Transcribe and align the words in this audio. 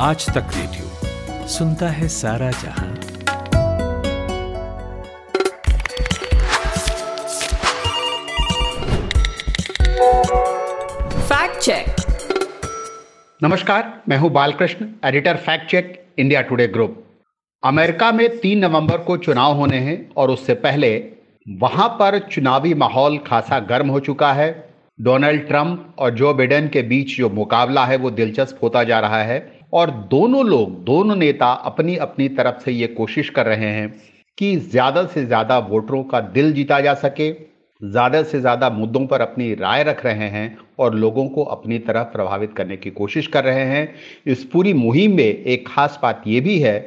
आज 0.00 0.26
तक 0.26 0.50
रेडियो। 0.54 1.46
सुनता 1.48 1.88
है 1.88 2.08
सारा 2.08 2.50
जहाँ। 2.50 2.88
फैक्ट 11.22 11.58
चेक 11.60 11.86
नमस्कार 13.42 13.92
मैं 14.08 14.16
हूँ 14.16 14.30
Balakrishna 14.30 14.86
editor 15.04 15.36
fact 15.36 15.70
check 15.70 15.92
India 16.18 16.42
Today 16.42 16.68
group 16.68 17.04
America 17.62 18.12
में 18.12 18.28
तीन 18.38 18.64
नवंबर 18.64 18.98
को 18.98 19.16
चुनाव 19.16 19.56
होने 19.56 19.78
हैं 19.80 19.98
और 20.16 20.30
उससे 20.30 20.54
पहले 20.60 20.96
वहाँ 21.46 21.88
पर 21.88 22.18
चुनावी 22.32 22.74
माहौल 22.76 23.18
खासा 23.18 23.58
गर्म 23.60 23.88
हो 23.88 24.00
चुका 24.00 24.32
है। 24.32 24.50
डोनाल्ड 24.98 25.46
ट्रंप 25.48 25.94
और 25.98 26.14
जो 26.14 26.34
बिडेन 26.34 26.68
के 26.68 26.82
बीच 26.82 27.16
जो 27.16 27.28
मुकाबला 27.30 27.84
है 27.86 27.96
वो 27.96 28.10
दिलचस्प 28.10 28.58
होता 28.62 28.82
जा 28.84 28.98
रहा 29.00 29.22
है। 29.22 29.57
और 29.72 29.90
दोनों 30.10 30.44
लोग, 30.46 30.84
दोनों 30.84 31.16
नेता 31.16 31.52
अपनी 31.52 31.96
अपनी 31.96 32.28
तरफ़ 32.28 32.62
से 32.64 32.72
ये 32.72 32.86
कोशिश 32.86 33.30
कर 33.30 33.46
रहे 33.46 33.70
हैं 33.70 33.88
कि 34.38 34.56
ज़्यादा 34.56 35.04
से 35.04 35.24
ज़्यादा 35.26 35.58
वोटरों 35.58 36.02
का 36.04 36.20
दिल 36.20 36.52
जीता 36.52 36.80
जा 36.80 36.94
सके, 36.94 37.30
ज़्यादा 37.82 38.22
से 38.22 38.40
ज़्यादा 38.40 38.70
मुद्दों 38.70 39.06
पर 39.06 39.20
अपनी 39.20 39.52
राय 39.54 39.82
रख 39.82 40.04
रहे 40.04 40.28
हैं 40.28 40.58
और 40.78 40.94
लोगों 40.94 41.28
को 41.28 41.44
अपनी 41.46 41.78
तरफ़ 41.78 42.12
प्रभावित 42.12 42.52
करने 42.56 42.76
की 42.76 42.90
कोशिश 42.90 43.26
कर 43.26 43.44
रहे 43.44 43.64
हैं। 43.64 43.94
इस 44.26 44.44
पूरी 44.44 44.72
मुहिम 44.74 45.16
में 45.16 45.24
एक 45.24 45.68
खास 45.68 45.98
बात 46.02 46.22
यह 46.26 46.40
भी 46.40 46.58
है 46.58 46.78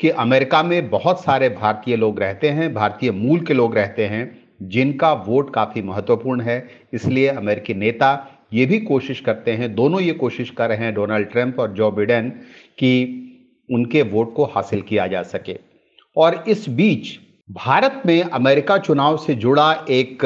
कि 0.00 0.10
अमेरिका 0.10 0.62
में 0.62 0.88
बहुत 0.90 1.22
सारे 1.22 1.48
भारतीय 1.48 1.96
लोग 1.96 2.20
रहते 2.20 2.48
हैं, 2.48 2.72
भारतीय 2.74 3.10
मूल 3.10 3.40
के 3.40 3.54
लोग 3.54 3.76
रहते 3.76 4.06
हैं, 4.06 4.38
जिनका 4.62 5.12
वोट 5.12 5.52
काफ़ी 5.54 5.82
महत्वपूर्ण 5.82 6.40
है। 6.40 6.66
इसलिए 6.94 7.28
अमेरिकी 7.28 7.74
नेता 7.74 8.14
ये 8.52 8.66
भी 8.66 8.78
कोशिश 8.80 9.20
करते 9.20 9.52
हैं, 9.52 9.74
दोनों 9.74 10.00
ये 10.00 10.12
कोशिश 10.12 10.50
कर 10.50 10.68
रहे 10.68 10.78
हैं, 10.78 10.94
डोनाल्ड 10.94 11.30
ट्रंप 11.30 11.60
और 11.60 11.72
जो 11.72 11.90
बिडेन, 11.90 12.30
कि 12.78 13.24
उनके 13.70 14.02
वोट 14.02 14.34
को 14.34 14.44
हासिल 14.44 14.82
किया 14.82 15.06
जा 15.06 15.22
सके। 15.22 15.56
और 16.16 16.44
इस 16.48 16.68
बीच 16.68 17.18
भारत 17.50 18.02
में 18.06 18.22
अमेरिका 18.22 18.78
चुनाव 18.78 19.16
से 19.16 19.34
जुड़ा 19.34 19.72
एक 19.90 20.24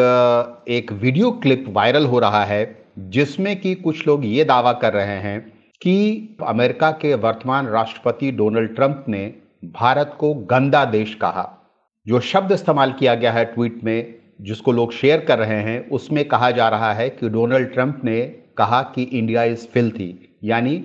एक 0.69 0.93
वीडियो 0.93 1.31
क्लिप 1.33 1.65
वायरल 1.69 2.07
हो 2.07 2.19
रहा 2.19 2.45
है, 2.45 2.85
जिसमें 2.99 3.61
कि 3.61 3.75
कुछ 3.75 4.07
लोग 4.07 4.25
ये 4.25 4.45
दावा 4.45 4.73
कर 4.73 4.93
रहे 4.93 5.19
हैं 5.19 5.41
कि 5.83 6.37
अमेरिका 6.47 6.91
के 6.91 7.15
वर्तमान 7.15 7.67
राष्ट्रपति 7.67 8.31
डोनाल्ड 8.33 8.75
ट्रंप 8.75 9.05
ने 9.09 9.35
भारत 9.65 10.17
को 10.19 10.35
गंदा 10.35 10.85
देश 10.85 11.15
कहा। 11.15 11.59
जो 12.07 12.21
शब्द 12.21 12.53
इस्तेमाल 12.53 12.93
किया 12.93 13.15
गया 13.15 13.33
है 13.33 13.45
ट्वीट 13.45 13.81
में 13.85 14.22
जिसको 14.43 14.73
लोग 14.73 14.93
शेयर 14.93 15.21
कर 15.21 15.39
रहे 15.39 15.61
हैं, 15.63 15.89
उसमें 15.91 16.25
कहा 16.25 16.51
जा 16.51 16.69
रहा 16.69 16.93
है 16.93 17.09
कि 17.11 17.29
डोनाल्ड 17.29 17.73
ट्रंप 17.73 18.01
ने 18.05 18.21
कहा 18.59 18.83
कि 18.95 19.03
इंडिया 19.03 19.43
इज़ 19.45 19.67
फिल्थी 19.67 20.39
यानी 20.45 20.83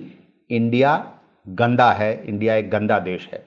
इंडिया 0.50 0.96
गंदा 1.46 1.90
है 1.92 2.12
इंडिया 2.26 2.54
एक 2.54 2.70
गंदा 2.70 2.98
देश 3.00 3.28
है। 3.32 3.46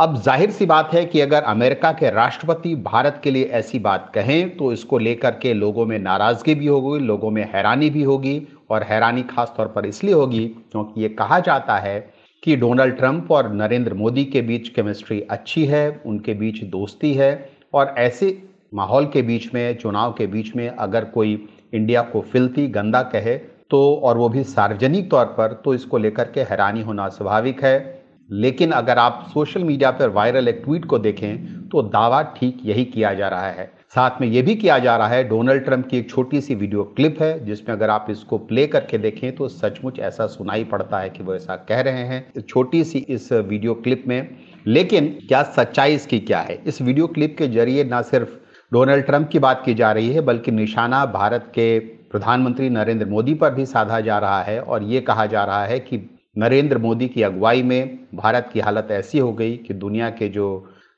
अब 0.00 0.16
ज़ाहिर 0.16 0.50
सी 0.50 0.66
बात 0.66 0.92
है 0.94 1.04
कि 1.04 1.20
अगर 1.20 1.42
अमेरिका 1.42 1.90
के 1.92 2.10
राष्ट्रपति 2.10 2.74
भारत 2.84 3.20
के 3.24 3.30
लिए 3.30 3.44
ऐसी 3.54 3.78
बात 3.78 4.10
कहें 4.14 4.56
तो 4.56 4.72
इसको 4.72 4.98
लेकर 4.98 5.38
के 5.42 5.52
लोगों 5.54 5.84
में 5.86 5.98
नाराज़गी 5.98 6.54
भी 6.54 6.66
होगी, 6.66 6.98
लोगों 6.98 7.30
में 7.30 7.42
हैरानी 7.52 7.90
भी 7.90 8.02
होगी, 8.02 8.40
और 8.70 8.82
हैरानी 8.82 9.22
खास 9.22 9.52
तौर 9.56 9.66
पर 9.66 9.86
इसलिए 9.86 10.14
होगी 10.14 10.46
क्योंकि 10.72 11.02
ये 11.02 11.08
कहा 11.10 11.38
जाता 11.40 11.76
है 11.78 11.98
कि 12.42 12.56
डोनाल्ड 12.56 12.96
ट्रंप 12.96 13.30
और 13.32 13.52
नरेंद्र 13.52 13.94
मोदी 13.94 14.24
के 14.24 14.42
बीच 14.42 14.68
केमिस्ट्री 14.68 15.20
अच्छी 15.20 15.64
है, 15.66 16.02
उनके 16.06 16.34
बीच 16.34 16.62
दोस्ती 16.64 17.12
है, 17.14 17.50
और 17.74 17.94
ऐसे 17.98 18.30
माहौल 18.74 19.06
के 19.06 19.22
बीच 19.22 19.52
में, 19.54 19.76
चुनाव 19.78 20.12
के 20.12 20.26
बीच 20.26 20.54
में 20.56 20.68
अगर 20.68 21.04
कोई 21.04 21.48
इंडिया 21.72 22.02
को 22.02 22.20
फिलती, 22.22 22.66
गंदा 22.68 23.02
कहे 23.02 23.36
तो 23.70 23.94
और 23.96 24.18
वो 24.18 24.28
भी 24.28 24.42
सार्वजनिक 24.44 25.10
तौर 25.10 25.24
पर 25.28 25.52
तो 25.64 25.74
इसको 25.74 25.98
लेकर 25.98 26.24
के 26.24 26.40
हैरानी 26.42 26.82
होना 26.82 27.08
स्वाभाविक 27.08 27.62
है। 27.64 28.02
लेकिन 28.30 28.70
अगर 28.72 28.98
आप 28.98 29.26
सोशल 29.34 29.64
मीडिया 29.64 29.90
पर 29.90 30.08
वायरल 30.08 30.48
एक 30.48 30.60
ट्वीट 30.64 30.84
को 30.84 30.98
देखें 30.98 31.68
तो 31.68 31.82
दावा 31.84 32.22
ठीक 32.36 32.60
यही 32.64 32.84
किया 32.84 33.12
जा 33.14 33.28
रहा 33.28 33.48
है। 33.48 33.70
साथ 33.94 34.20
में 34.20 34.26
यह 34.28 34.42
भी 34.42 34.54
किया 34.54 34.78
जा 34.78 34.96
रहा 34.96 35.08
है, 35.08 35.24
डोनाल्ड 35.28 35.64
ट्रंप 35.64 35.86
की 35.88 35.98
एक 35.98 36.08
छोटी 36.10 36.40
सी 36.40 36.54
वीडियो 36.54 36.84
क्लिप 36.96 37.20
है, 37.22 37.44
जिसमें 37.44 37.74
अगर 37.76 37.90
आप 37.90 38.06
इसको 38.10 38.38
प्ले 38.38 38.66
करके 38.66 38.98
देखें 38.98 39.34
तो 39.36 39.48
सचमुच 39.48 39.98
ऐसा 40.00 40.26
सुनाई 40.26 40.64
पड़ता 40.64 40.98
है 40.98 41.10
कि 41.10 41.22
वो 41.22 41.34
ऐसा 41.34 41.56
कह 41.68 41.80
रहे 41.80 42.04
हैं। 42.04 42.40
छोटी 42.40 42.84
सी 42.84 42.98
इस 42.98 43.32
वीडियो 43.32 43.74
क्लिप 43.74 44.04
में। 44.08 44.36
लेकिन 44.66 45.06
क्या 45.28 45.42
सच्चाई 45.42 45.94
इसकी 45.94 46.18
क्या 46.20 46.40
है? 46.40 46.62
इस 46.66 46.82
वीडियो 46.82 47.06
क्लिप 47.06 47.36
के 47.38 47.48
ज़रिए 47.48 47.84
ना 47.84 48.02
सिर्फ़ 48.02 48.38
डोनाल्ड 48.72 49.04
ट्रंप 49.06 49.28
की 49.28 49.38
बात 49.38 49.62
की 49.64 49.74
जा 49.74 49.92
रही 49.92 50.10
है, 50.10 50.20
बल्कि 50.20 50.50
निशाना 50.50 51.04
भारत 51.06 51.50
के 51.54 51.78
प्रधानमंत्री 52.10 52.68
नरेंद्र 52.70 53.06
मोदी 53.06 53.34
पर 53.34 53.54
भी 53.54 53.66
साधा 53.66 54.00
जा 54.00 54.18
रहा 54.18 54.42
है 54.42 54.60
और 54.60 54.82
ये 54.82 55.00
कहा 55.00 55.26
जा 55.26 55.44
रहा 55.44 55.64
है 55.64 55.78
कि 55.80 55.98
नरेंद्र 56.36 56.78
मोदी 56.78 57.08
की 57.08 57.22
अगुवाई 57.22 57.62
में 57.62 57.98
भारत 58.14 58.50
की 58.52 58.60
हालत 58.60 58.88
ऐसी 58.92 59.18
हो 59.18 59.32
गई 59.32 59.56
कि 59.58 59.74
दुनिया 59.74 60.10
के 60.10 60.28
जो 60.28 60.46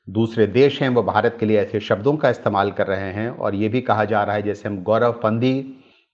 दूसरे 0.07 0.47
देश 0.47 0.81
हैं, 0.81 0.89
वो 0.89 1.03
भारत 1.03 1.37
के 1.39 1.45
लिए 1.45 1.59
ऐसे 1.59 1.79
शब्दों 1.79 2.15
का 2.17 2.29
इस्तेमाल 2.29 2.71
कर 2.71 2.87
रहे 2.87 3.11
हैं 3.13 3.29
और 3.29 3.55
ये 3.55 3.69
भी 3.69 3.81
कहा 3.81 4.05
जा 4.05 4.23
रहा 4.23 4.35
है, 4.35 4.41
जैसे 4.41 4.67
हम 4.69 4.81
गौरव 4.83 5.11
पंधी 5.23 5.53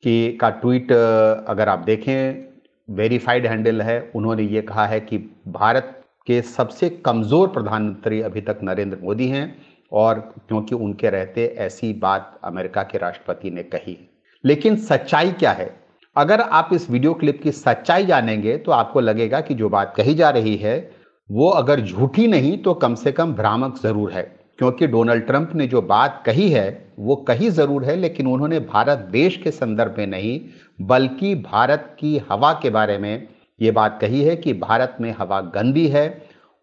की 0.04 0.38
का 0.38 0.50
ट्वीट, 0.52 0.92
अगर 0.92 1.70
आप 1.70 1.80
देखें, 1.80 2.46
वेरीफाइड 2.90 3.46
हैंडल 3.48 3.82
है, 3.82 4.00
उन्होंने 4.16 4.44
ये 4.44 4.62
कहा 4.64 4.86
है 4.86 5.00
कि 5.00 5.18
भारत 5.50 6.00
के 6.28 6.42
सबसे 6.42 6.90
कमज़ोर 7.06 7.48
प्रधानमंत्री 7.50 8.22
अभी 8.22 8.42
तक 8.42 8.60
नरेंद्र 8.64 8.98
मोदी 9.04 9.28
हैं। 9.28 9.46
और 9.94 10.20
क्योंकि 10.48 10.76
उनके 10.76 11.10
रहते 11.10 11.46
ऐसी 11.60 11.94
बात 11.94 12.40
अमेरिका 12.44 12.84
के 12.84 12.98
राष्ट्रपति 12.98 13.52
ने 13.52 13.64
कही। 13.64 13.98
लेकिन 14.44 14.76
सच्चाई 14.76 15.32
क्या 15.32 15.52
है? 15.52 15.70
अगर 16.16 16.42
आप 16.42 16.70
इस 16.74 16.90
वीडियो 16.90 17.14
क्लिप 17.14 17.42
की 17.44 17.52
सच्चाई 17.52 18.06
जानेंगे 18.06 18.58
तो 18.58 18.72
आपको 18.72 19.00
लगेगा 19.00 19.42
कि 19.42 19.54
जो 19.54 19.70
बात 19.70 19.94
कही 19.98 20.14
जा 20.16 20.30
रही 20.30 20.56
है, 20.56 20.92
वो 21.30 21.50
अगर 21.50 21.82
झूठी 21.82 22.28
नहीं 22.28 22.58
तो 22.58 22.74
कम 22.74 22.96
से 22.96 23.12
कम 23.12 23.34
भ्रामक 23.34 23.80
ज़रूर 23.84 24.12
है। 24.12 24.24
क्योंकि 24.60 24.88
डोनाल्ड 24.88 25.26
ट्रंप 25.26 25.52
ने 25.56 25.68
जो 25.68 25.82
बात 25.82 26.22
कही 26.26 26.50
है, 26.50 26.94
वो 27.00 27.16
कही 27.28 27.50
ज़रूर 27.50 27.84
है, 27.84 27.96
लेकिन 27.96 28.28
उन्होंने 28.28 28.60
भारत 28.60 28.98
देश 29.12 29.38
के 29.38 29.52
संदर्भ 29.52 29.96
में 29.98 30.08
नहीं, 30.08 30.40
बल्कि 30.82 31.34
भारत 31.36 31.96
की 32.00 32.18
हवा 32.32 32.52
के 32.54 32.70
बारे 32.70 32.98
में 32.98 33.28
ये 33.62 33.72
बात 33.72 33.98
कही 34.02 34.24
है 34.24 34.36
कि 34.36 34.54
भारत 34.54 34.98
में 35.02 35.14
हवा 35.20 35.40
गंदी 35.56 35.88
है, 35.88 36.06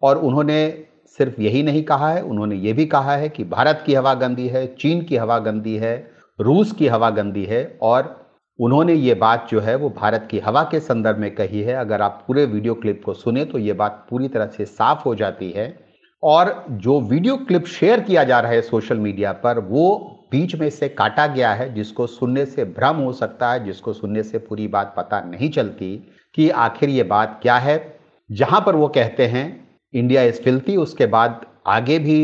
और 0.01 0.17
उन्होंने 0.17 0.85
सिर्फ़ 1.17 1.41
यही 1.41 1.63
नहीं 1.63 1.83
कहा 1.83 2.09
है, 2.09 2.21
उन्होंने 2.23 2.55
ये 2.55 2.73
भी 2.73 2.85
कहा 2.85 3.15
है 3.15 3.29
कि 3.29 3.43
भारत 3.43 3.83
की 3.85 3.93
हवा 3.93 4.13
गंदी 4.13 4.47
है, 4.47 4.75
चीन 4.75 5.01
की 5.01 5.15
हवा 5.15 5.39
गंदी 5.39 5.75
है, 5.75 6.11
रूस 6.39 6.71
की 6.71 6.87
हवा 6.87 7.09
गंदी 7.09 7.45
है 7.45 7.77
और 7.81 8.19
उन्होंने 8.59 8.93
ये 8.93 9.13
बात 9.13 9.47
जो 9.51 9.59
है 9.59 9.75
वो 9.75 9.89
भारत 9.89 10.27
की 10.31 10.39
हवा 10.39 10.63
के 10.63 10.79
संदर्भ 10.79 11.17
में 11.17 11.35
कही 11.35 11.61
है। 11.61 11.73
अगर 11.73 12.01
आप 12.01 12.23
पूरे 12.27 12.45
वीडियो 12.45 12.73
क्लिप 12.73 13.01
को 13.05 13.13
सुने 13.13 13.45
तो 13.45 13.57
ये 13.57 13.73
बात 13.73 14.05
पूरी 14.09 14.27
तरह 14.27 14.45
से 14.47 14.65
साफ़ 14.65 15.03
हो 15.05 15.15
जाती 15.15 15.51
है। 15.51 15.91
और 16.23 16.65
जो 16.71 16.99
वीडियो 17.01 17.37
क्लिप 17.37 17.65
शेयर 17.65 17.99
किया 17.99 18.23
जा 18.23 18.39
रहा 18.39 18.51
है 18.51 18.61
सोशल 18.61 18.97
मीडिया 18.97 19.31
पर, 19.31 19.59
वो 19.59 20.17
बीच 20.31 20.55
में 20.55 20.69
से 20.69 20.89
काटा 20.89 21.27
गया 21.27 21.53
है, 21.53 21.73
जिसको 21.73 22.07
सुनने 22.07 22.45
से 22.45 22.65
भ्रम 22.65 22.95
हो 22.95 23.13
सकता 23.13 23.51
है, 23.51 23.63
जिसको 23.65 23.93
सुनने 23.93 24.23
से 24.23 24.37
पूरी 24.37 24.67
बात 24.67 24.93
पता 24.97 25.21
नहीं 25.21 25.49
चलती 25.49 25.95
कि 26.33 26.49
आखिर 26.49 26.89
ये 26.89 27.03
बात 27.03 27.39
क्या 27.41 27.57
है। 27.57 27.99
जहाँ 28.31 28.63
पर 28.65 28.75
वो 28.75 28.87
कहते 28.87 29.25
हैं 29.25 29.60
इंडिया 29.93 30.21
इज़ 30.23 30.41
फिल्थी 30.41 30.75
उसके 30.77 31.05
बाद 31.05 31.45
आगे 31.67 31.97
भी 31.99 32.19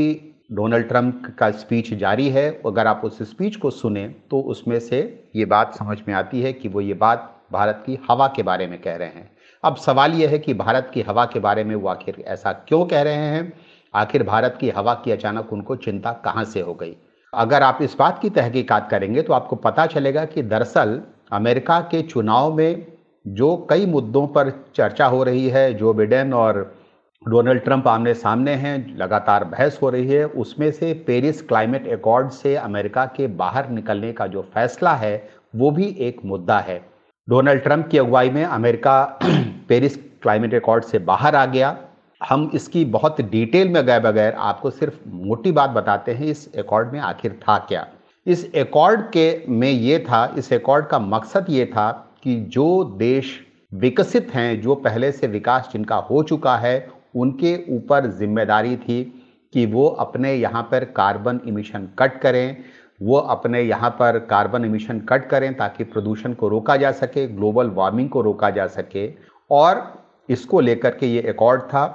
डोनाल्ड 0.51 0.87
ट्रंप 0.87 1.23
का 1.39 1.49
स्पीच 1.51 1.93
जारी 1.93 2.27
है। 2.29 2.49
अगर 2.65 2.87
आप 2.87 3.01
उस 3.05 3.21
स्पीच 3.29 3.55
को 3.55 3.69
सुने 3.69 4.07
तो 4.31 4.39
उसमें 4.41 4.79
से 4.79 4.99
ये 5.35 5.45
बात 5.45 5.75
समझ 5.75 5.97
में 6.07 6.13
आती 6.15 6.41
है 6.41 6.53
कि 6.53 6.69
वो 6.69 6.81
ये 6.81 6.93
बात 6.93 7.33
भारत 7.53 7.83
की 7.85 7.97
हवा 8.09 8.27
के 8.27 8.43
बारे 8.43 8.67
में 8.67 8.79
कह 8.81 8.95
रहे 8.95 9.07
हैं। 9.07 9.29
अब 9.63 9.75
सवाल 9.75 10.13
यह 10.13 10.29
है 10.29 10.39
कि 10.39 10.53
भारत 10.53 10.89
की 10.93 11.01
हवा 11.01 11.25
के 11.25 11.39
बारे 11.39 11.63
में 11.63 11.75
वो 11.75 11.87
आखिर 11.87 12.23
ऐसा 12.27 12.51
क्यों 12.67 12.85
कह 12.85 13.01
रहे 13.01 13.13
हैं? 13.13 13.51
आखिर 13.93 14.23
भारत 14.23 14.57
की 14.61 14.69
हवा 14.69 14.93
की 14.95 15.11
अचानक 15.11 15.53
उनको 15.53 15.75
चिंता 15.75 16.11
कहाँ 16.25 16.43
से 16.45 16.61
हो 16.61 16.73
गई? 16.73 16.95
अगर 17.33 17.63
आप 17.63 17.79
इस 17.81 17.95
बात 17.99 18.19
की 18.21 18.29
तहकीकात 18.29 18.89
करेंगे 18.89 19.21
तो 19.21 19.33
आपको 19.33 19.55
पता 19.57 19.85
चलेगा 19.87 20.25
कि 20.25 20.41
दरअसल 20.43 21.01
अमेरिका 21.33 21.79
के 21.81 22.01
चुनाव 22.01 22.53
में 22.53 22.85
जो 23.25 23.55
कई 23.69 23.85
मुद्दों 23.85 24.27
पर 24.27 24.51
चर्चा 24.75 25.05
हो 25.05 25.23
रही 25.23 25.47
है, 25.49 25.73
जो 25.73 25.93
बिडेन 25.93 26.33
और 26.33 26.75
डोनाल्ड 27.23 27.61
ट्रंप 27.61 27.87
आमने 27.87 28.13
सामने 28.13 28.51
हैं, 28.51 28.97
लगातार 28.97 29.43
बहस 29.43 29.79
हो 29.81 29.89
रही 29.89 30.07
है। 30.07 30.25
उसमें 30.25 30.71
से 30.71 30.93
पेरिस 31.07 31.41
क्लाइमेट 31.41 31.87
अकॉर्ड 31.93 32.29
से 32.29 32.55
अमेरिका 32.55 33.05
के 33.05 33.27
बाहर 33.27 33.69
निकलने 33.69 34.11
का 34.13 34.27
जो 34.27 34.41
फैसला 34.53 34.93
है, 34.93 35.29
वो 35.55 35.71
भी 35.71 35.87
एक 35.99 36.21
मुद्दा 36.25 36.59
है। 36.59 36.79
डोनाल्ड 37.27 37.63
ट्रंप 37.63 37.87
की 37.87 37.97
अगुवाई 37.97 38.29
में 38.29 38.43
अमेरिका 38.43 39.19
पेरिस 39.69 39.97
क्लाइमेट 40.21 40.53
अकॉर्ड 40.53 40.83
से 40.83 40.99
बाहर 40.99 41.35
आ 41.35 41.45
गया। 41.45 41.75
हम 42.21 42.49
इसकी 42.53 42.85
बहुत 42.85 43.21
डिटेल 43.21 43.69
में 43.69 43.85
गए 43.85 43.99
बगैर 43.99 44.33
आपको 44.33 44.69
सिर्फ़ 44.69 44.99
मोटी 45.07 45.51
बात 45.51 45.69
बताते 45.69 46.11
हैं, 46.11 46.25
इस 46.25 46.57
अकॉर्ड 46.57 46.93
में 46.93 46.99
आखिर 46.99 47.39
था 47.43 47.57
क्या। 47.57 47.87
इस 48.25 48.53
अकॉर्ड 48.55 49.01
के 49.01 49.43
में 49.49 49.71
ये 49.71 49.99
था, 49.99 50.25
इस 50.37 50.53
अकॉर्ड 50.53 50.87
का 50.87 50.99
मकसद 50.99 51.45
ये 51.49 51.65
था 51.65 51.91
कि 52.23 52.35
जो 52.49 52.83
देश 52.99 53.39
विकसित 53.73 54.31
हैं, 54.33 54.61
जो 54.61 54.75
पहले 54.75 55.11
से 55.11 55.27
विकास 55.27 55.69
जिनका 55.73 55.95
हो 55.95 56.23
चुका 56.23 56.55
है 56.57 56.96
उनके 57.17 57.55
ऊपर 57.69 58.09
ज़िम्मेदारी 58.11 58.75
थी 58.77 59.03
कि 59.53 59.65
वो 59.65 59.87
अपने 59.99 60.33
यहाँ 60.33 60.63
पर 60.71 60.83
कार्बन 60.95 61.39
इमिशन 61.47 61.87
कट 61.99 62.19
करें, 62.21 62.57
वो 63.01 63.17
अपने 63.17 63.61
यहाँ 63.61 63.89
पर 63.89 64.17
कार्बन 64.29 64.65
इमिशन 64.65 64.99
कट 65.09 65.27
करें 65.29 65.53
ताकि 65.57 65.83
प्रदूषण 65.85 66.33
को 66.33 66.47
रोका 66.47 66.75
जा 66.77 66.91
सके 66.93 67.27
ग्लोबल 67.27 67.69
वार्मिंग 67.71 68.09
को 68.09 68.21
रोका 68.21 68.49
जा 68.49 68.67
सके। 68.67 69.09
और 69.51 69.81
इसको 70.29 70.59
लेकर 70.59 70.89
के 70.91 71.07
ये 71.07 71.21
अकॉर्ड 71.29 71.61
था। 71.63 71.85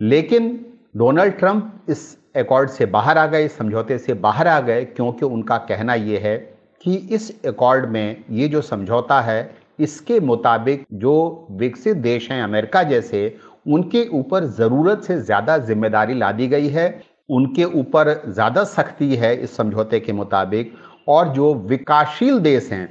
लेकिन 0.00 0.54
डोनाल्ड 0.96 1.34
ट्रंप 1.34 1.86
इस 1.88 2.16
अकॉर्ड 2.36 2.70
से 2.70 2.86
बाहर 2.86 3.18
आ 3.18 3.26
गए, 3.26 3.48
समझौते 3.48 3.98
से 3.98 4.14
बाहर 4.14 4.48
आ 4.48 4.60
गए, 4.60 4.84
क्योंकि 4.86 5.26
उनका 5.26 5.56
कहना 5.60 5.94
ये 5.94 6.18
है 6.18 6.36
कि 6.84 6.94
इस 6.94 7.44
अकॉर्ड 7.46 7.86
में 7.86 8.24
ये 8.30 8.48
जो 8.48 8.60
समझौता 8.62 9.20
है, 9.20 9.54
इसके 9.80 10.18
मुताबिक 10.20 10.84
जो 10.94 11.46
विकसित 11.50 11.96
देश 11.98 12.30
हैं 12.30 12.42
अमेरिका 12.42 12.82
जैसे 12.82 13.26
उनके 13.66 14.06
ऊपर 14.10 14.44
ज़रूरत 14.50 15.02
से 15.02 15.20
ज़्यादा 15.20 15.56
ज़िम्मेदारी 15.58 16.14
ला 16.14 16.30
दी 16.32 16.46
गई 16.48 16.68
है, 16.68 17.02
उनके 17.30 17.64
ऊपर 17.64 18.22
ज़्यादा 18.28 18.64
सख्ती 18.66 19.14
है 19.16 19.34
इस 19.36 19.56
समझौते 19.56 20.00
के 20.00 20.12
मुताबिक। 20.12 20.72
और 21.08 21.28
जो 21.28 21.52
विकासशील 21.54 22.38
देश 22.40 22.68
हैं, 22.72 22.88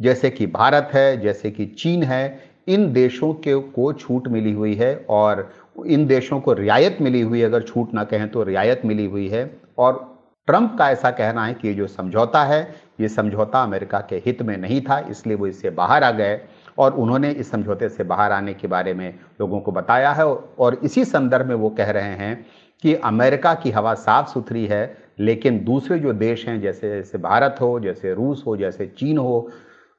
जैसे 0.00 0.30
कि 0.30 0.46
भारत 0.46 0.90
है, 0.94 1.20
जैसे 1.20 1.50
कि 1.50 1.66
चीन 1.68 2.02
है, 2.02 2.54
इन 2.68 2.92
देशों 2.92 3.32
के 3.34 3.54
को 3.70 3.92
छूट 3.92 4.28
मिली 4.28 4.52
हुई 4.52 4.74
है 4.74 4.94
और 5.10 5.48
इन 5.86 6.06
देशों 6.06 6.40
को 6.40 6.52
रियायत 6.52 6.98
मिली 7.00 7.20
हुई 7.20 7.42
अगर 7.42 7.62
छूट 7.62 7.94
ना 7.94 8.04
कहें 8.04 8.28
तो 8.30 8.42
रियायत 8.42 8.82
मिली 8.84 9.04
हुई 9.06 9.28
है। 9.28 9.50
और 9.78 10.02
ट्रंप 10.48 10.74
का 10.78 10.88
ऐसा 10.90 11.10
कहना 11.10 11.44
है 11.44 11.54
कि 11.54 11.68
ये 11.68 11.74
जो 11.74 11.86
समझौता 11.86 12.42
है, 12.44 12.74
ये 13.00 13.08
समझौता 13.08 13.62
अमेरिका 13.62 13.98
के 14.00 14.22
हित 14.26 14.42
में 14.42 14.56
नहीं 14.56 14.80
था, 14.80 14.98
इसलिए 15.00 15.36
वो 15.36 15.46
इससे 15.46 15.70
बाहर 15.72 16.04
आ 16.04 16.10
गए। 16.10 16.40
और 16.78 16.94
उन्होंने 16.94 17.30
इस 17.30 17.50
समझौते 17.50 17.88
से 17.88 18.04
बाहर 18.04 18.32
आने 18.32 18.54
के 18.54 18.66
बारे 18.66 18.94
में 18.94 19.14
लोगों 19.40 19.60
को 19.60 19.72
बताया 19.72 20.12
है 20.12 20.26
और 20.26 20.74
इसी 20.74 21.04
संदर्भ 21.04 21.46
में 21.46 21.54
वो 21.54 21.70
कह 21.70 21.90
रहे 21.90 22.14
हैं 22.16 22.46
कि 22.82 22.94
अमेरिका 22.94 23.54
की 23.54 23.70
हवा 23.70 23.94
साफ़ 23.94 24.28
सुथरी 24.28 24.64
है, 24.66 24.96
लेकिन 25.18 25.62
दूसरे 25.64 25.98
जो 25.98 26.12
देश 26.12 26.46
हैं, 26.48 26.60
जैसे 26.60 26.88
जैसे 26.90 27.18
भारत 27.18 27.56
हो, 27.60 27.78
जैसे 27.80 28.14
रूस 28.14 28.42
हो, 28.46 28.56
जैसे 28.56 28.86
चीन 28.98 29.18
हो, 29.18 29.50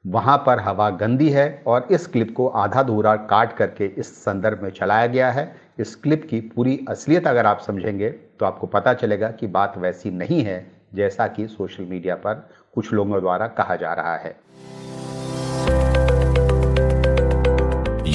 वहाँ 0.04 0.36
पर 0.46 0.60
हवा 0.60 0.88
गंदी 0.90 1.28
है 1.30 1.62
और 1.66 1.88
इस 1.90 2.06
क्लिप 2.06 2.34
को 2.36 2.46
आधा 2.48 2.82
धूरा 2.82 3.14
काट 3.26 3.56
करके 3.56 3.86
इस 3.86 4.14
संदर्भ 4.16 4.62
में 4.62 4.70
चलाया 4.70 5.06
गया 5.06 5.30
है। 5.30 5.54
इस 5.78 5.94
क्लिप 5.96 6.26
की 6.30 6.40
पूरी 6.54 6.78
असलियत 6.88 7.26
अगर 7.26 7.46
आप 7.46 7.60
समझेंगे 7.60 8.10
तो 8.10 8.46
आपको 8.46 8.66
पता 8.66 8.94
चलेगा 8.94 9.28
कि 9.30 9.46
बात 9.46 9.78
वैसी 9.78 10.10
नहीं 10.10 10.42
है 10.42 10.66
जैसा 10.94 11.26
कि 11.26 11.46
सोशल 11.48 11.84
मीडिया 11.84 12.14
पर 12.16 12.48
कुछ 12.74 12.92
लोगों 12.92 13.20
द्वारा 13.20 13.46
कहा 13.48 13.76
जा 13.76 13.92
रहा 13.92 14.16
है। 14.16 14.34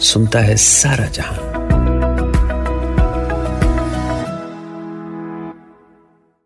सुनता 0.00 0.38
है 0.38 0.56
सारा 0.56 1.06
जहाँ 1.08 1.47